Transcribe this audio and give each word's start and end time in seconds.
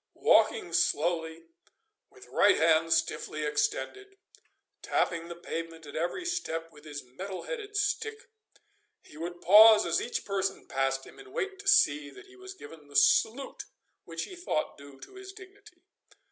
Walking 0.17 0.73
slowly 0.73 1.43
with 2.09 2.25
right 2.31 2.57
hand 2.57 2.91
stiffly 2.91 3.43
extended, 3.43 4.17
tapping 4.81 5.27
the 5.27 5.35
pavement 5.35 5.85
at 5.85 5.95
every 5.95 6.25
step 6.25 6.71
with 6.71 6.85
his 6.85 7.03
metal 7.03 7.43
headed 7.43 7.77
stick, 7.77 8.27
he 9.03 9.15
would 9.15 9.41
pause 9.41 9.85
as 9.85 10.01
each 10.01 10.25
person 10.25 10.65
passed 10.67 11.05
him, 11.05 11.19
and 11.19 11.31
wait 11.31 11.59
to 11.59 11.67
see 11.67 12.09
that 12.09 12.25
he 12.25 12.35
was 12.35 12.55
given 12.55 12.87
the 12.87 12.95
salute 12.95 13.65
which 14.05 14.23
he 14.23 14.35
thought 14.35 14.75
due 14.75 14.99
to 15.01 15.13
his 15.17 15.33
dignity. 15.33 15.83